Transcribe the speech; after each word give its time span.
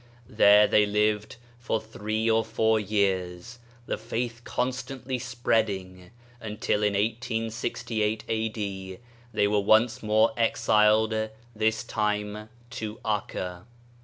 There 0.31 0.65
they 0.65 0.87
lived 0.87 1.35
for 1.59 1.79
three 1.79 2.27
or 2.27 2.43
four 2.43 2.79
years— 2.79 3.59
the 3.85 3.99
faith 3.99 4.41
constantly 4.43 5.19
spreading— 5.19 6.09
until 6.41 6.81
in 6.81 6.93
1868 6.93 8.23
A.D. 8.27 8.97
they 9.31 9.47
were 9.47 9.59
once 9.59 10.01
more 10.01 10.33
exiled, 10.35 11.29
this 11.55 11.83
time 11.83 12.49
to 12.71 12.99
Akka. 13.05 13.67